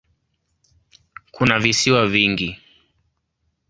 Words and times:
Kuna 1.31 1.59
visiwa 1.59 2.07
vingi. 2.07 2.59